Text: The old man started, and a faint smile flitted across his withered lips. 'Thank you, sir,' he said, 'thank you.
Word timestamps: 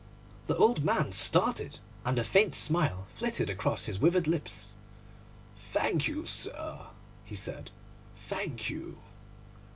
The 0.47 0.55
old 0.57 0.83
man 0.83 1.11
started, 1.11 1.77
and 2.03 2.17
a 2.17 2.23
faint 2.23 2.55
smile 2.55 3.05
flitted 3.13 3.51
across 3.51 3.85
his 3.85 3.99
withered 3.99 4.27
lips. 4.27 4.73
'Thank 5.55 6.07
you, 6.07 6.25
sir,' 6.25 6.87
he 7.23 7.35
said, 7.35 7.69
'thank 8.17 8.67
you. 8.67 8.97